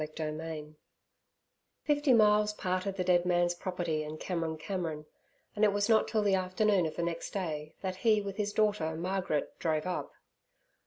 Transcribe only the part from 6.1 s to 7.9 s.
the afternoon of the next day